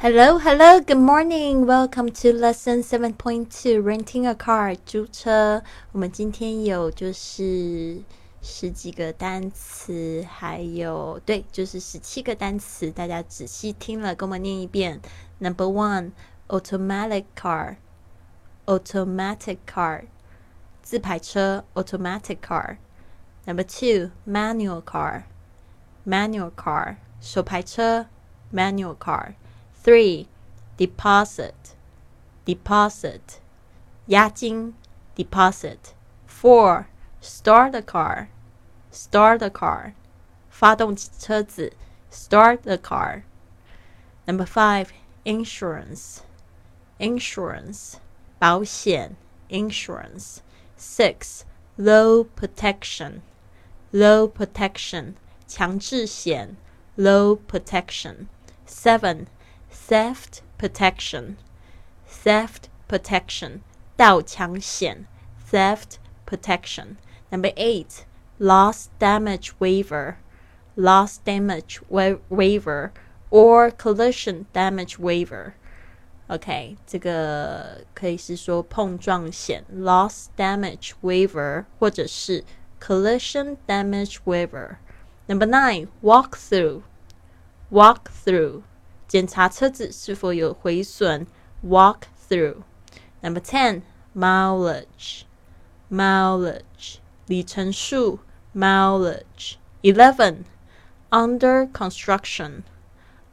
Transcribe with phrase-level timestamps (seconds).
[0.00, 1.66] Hello, hello, good morning.
[1.66, 3.80] Welcome to lesson seven point two.
[3.80, 5.62] Renting a car，租车。
[5.92, 8.02] 我们今天有就是
[8.42, 12.90] 十几个单词，还有对，就是十七个单词。
[12.90, 15.00] 大家仔细听了，跟我念一遍。
[15.38, 16.12] Number one,
[16.48, 17.76] automatic car,
[18.66, 20.04] automatic car，
[20.82, 25.22] 自排车，automatic car。Number two, manual car,
[26.06, 28.06] manual car，手排车，
[28.52, 29.34] manual car。
[29.82, 30.26] Three,
[30.76, 31.74] deposit,
[32.44, 33.40] deposit,
[34.08, 34.74] 押金
[35.16, 35.94] deposit.
[36.26, 36.88] Four,
[37.20, 38.28] start the car,
[38.90, 39.94] start the car,
[40.50, 41.72] 发动车子
[42.10, 43.22] start the car.
[44.26, 44.88] Number five,
[45.24, 46.20] insurance,
[46.98, 47.94] insurance,
[48.38, 49.16] 保险
[49.48, 50.40] insurance.
[50.76, 51.44] Six,
[51.78, 53.22] low protection,
[53.92, 55.14] low protection,
[55.46, 56.56] 强制险
[56.96, 58.28] low protection.
[58.66, 59.26] Seven,
[59.70, 61.36] theft protection,
[62.06, 63.60] theft protection,
[63.96, 65.06] 盗抢险
[65.50, 66.96] theft protection.
[67.30, 68.04] Number eight,
[68.38, 70.16] loss damage waiver,
[70.76, 72.92] loss damage wa waiver
[73.30, 75.54] or collision damage waiver.
[76.28, 82.44] OK，这个可以是说碰撞险 loss damage waiver，或者是
[82.80, 84.78] collision damage waiver.
[85.28, 86.82] Number nine, walk through,
[87.70, 88.62] walk through.
[89.10, 91.26] 检查车子是否有毁损，
[91.64, 92.62] walk through.
[93.20, 93.82] Number ten,
[94.14, 95.22] mileage,
[95.90, 98.20] mileage 里程数，
[98.54, 99.56] mileage.
[99.82, 100.44] Eleven,
[101.10, 102.62] under construction,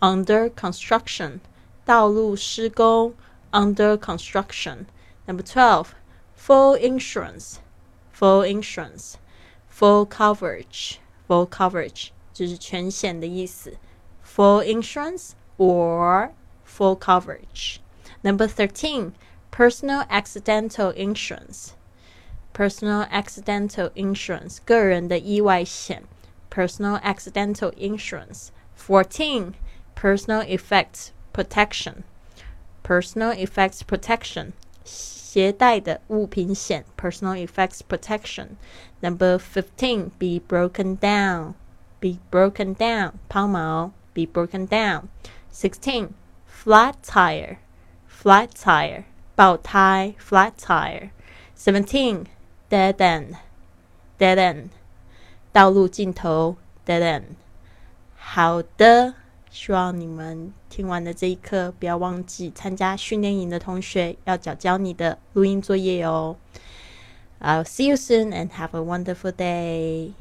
[0.00, 1.40] under construction
[1.84, 3.14] 道路施工，
[3.50, 4.86] under construction.
[5.26, 5.88] Number twelve,
[6.36, 7.56] full insurance,
[8.12, 9.14] full insurance,
[9.70, 13.76] full coverage, full coverage 就是全险的意思，
[14.24, 16.32] full insurance or
[16.64, 17.80] full coverage.
[18.24, 19.14] Number 13,
[19.50, 21.74] personal accidental insurance.
[22.52, 26.02] Personal accidental insurance, 个人的意外险
[26.50, 28.50] personal accidental insurance.
[28.76, 29.54] 14,
[29.94, 32.04] personal effects protection.
[32.82, 34.52] Personal effects protection,
[34.84, 38.56] 携带的物品险 personal effects protection.
[39.00, 41.54] Number 15, be broken down.
[42.00, 45.08] Be broken down, 抛锚 be broken down.
[45.51, 46.13] 16.
[46.45, 47.57] Flat tire,
[48.07, 49.03] flat tire,
[49.35, 51.09] 爆胎 flat tire.
[51.55, 52.25] 17.
[52.69, 53.35] Dead end,
[54.19, 54.67] dead end,
[55.53, 57.23] 道路尽头 dead end.
[58.17, 59.13] 好的，
[59.49, 66.35] 希望你们听完的这一课，不要忘记参加训练营的同学要交交你的录音作业哦。
[67.39, 70.11] I'll see you soon and have a wonderful day.